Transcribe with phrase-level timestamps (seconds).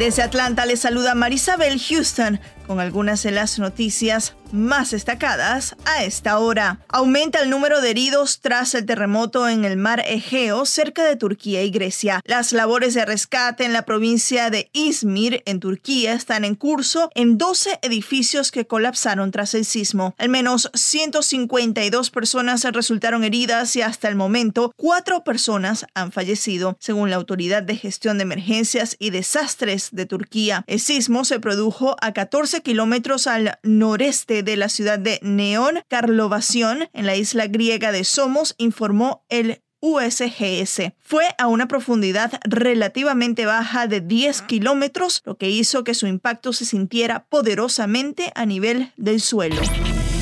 [0.00, 6.38] Desde Atlanta les saluda Marisabel Houston con algunas de las noticias más destacadas a esta
[6.38, 6.80] hora.
[6.88, 11.62] Aumenta el número de heridos tras el terremoto en el mar Egeo cerca de Turquía
[11.62, 12.20] y Grecia.
[12.24, 17.38] Las labores de rescate en la provincia de Izmir, en Turquía, están en curso en
[17.38, 20.14] 12 edificios que colapsaron tras el sismo.
[20.18, 27.10] Al menos 152 personas resultaron heridas y hasta el momento cuatro personas han fallecido, según
[27.10, 30.64] la Autoridad de Gestión de Emergencias y Desastres de Turquía.
[30.66, 36.88] El sismo se produjo a 14 kilómetros al noreste de la ciudad de Neón, Carlovación,
[36.92, 40.92] en la isla griega de Somos, informó el USGS.
[41.00, 46.52] Fue a una profundidad relativamente baja de 10 kilómetros, lo que hizo que su impacto
[46.52, 49.60] se sintiera poderosamente a nivel del suelo.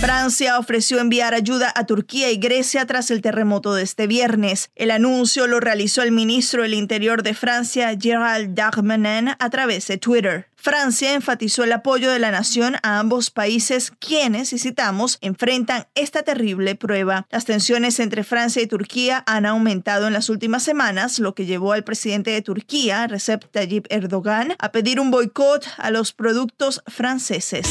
[0.00, 4.70] Francia ofreció enviar ayuda a Turquía y Grecia tras el terremoto de este viernes.
[4.74, 9.96] El anuncio lo realizó el ministro del Interior de Francia, Gérald Darmanin, a través de
[9.96, 10.48] Twitter.
[10.54, 16.22] Francia enfatizó el apoyo de la nación a ambos países quienes, y citamos, enfrentan esta
[16.24, 17.26] terrible prueba.
[17.30, 21.72] Las tensiones entre Francia y Turquía han aumentado en las últimas semanas, lo que llevó
[21.72, 27.66] al presidente de Turquía, Recep Tayyip Erdogan, a pedir un boicot a los productos franceses.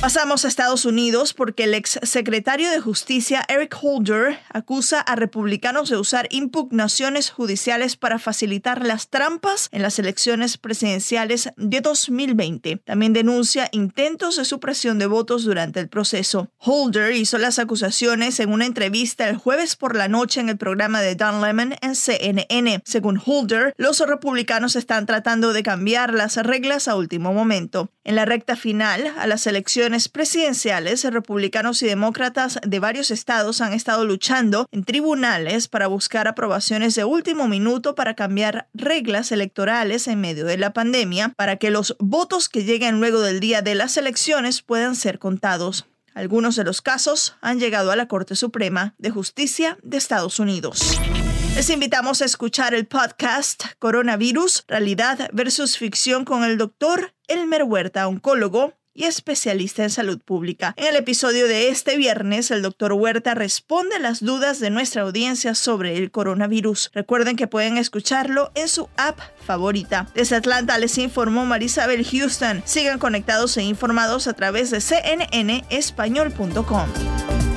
[0.00, 5.90] Pasamos a Estados Unidos porque el ex secretario de Justicia Eric Holder acusa a republicanos
[5.90, 12.78] de usar impugnaciones judiciales para facilitar las trampas en las elecciones presidenciales de 2020.
[12.78, 16.50] También denuncia intentos de supresión de votos durante el proceso.
[16.56, 21.02] Holder hizo las acusaciones en una entrevista el jueves por la noche en el programa
[21.02, 22.80] de Don Lemon en CNN.
[22.86, 27.90] Según Holder, los republicanos están tratando de cambiar las reglas a último momento.
[28.02, 29.42] En la recta final, a las
[30.08, 36.94] presidenciales, republicanos y demócratas de varios estados han estado luchando en tribunales para buscar aprobaciones
[36.94, 41.96] de último minuto para cambiar reglas electorales en medio de la pandemia para que los
[41.98, 45.86] votos que lleguen luego del día de las elecciones puedan ser contados.
[46.14, 51.00] Algunos de los casos han llegado a la Corte Suprema de Justicia de Estados Unidos.
[51.54, 58.06] Les invitamos a escuchar el podcast Coronavirus, Realidad versus Ficción con el doctor Elmer Huerta,
[58.08, 60.74] oncólogo, y especialista en salud pública.
[60.76, 65.00] En el episodio de este viernes, el doctor Huerta responde a las dudas de nuestra
[65.02, 66.90] audiencia sobre el coronavirus.
[66.92, 70.08] Recuerden que pueden escucharlo en su app favorita.
[70.14, 72.62] Desde Atlanta les informó Marisabel Houston.
[72.66, 77.49] Sigan conectados e informados a través de cnnespañol.com.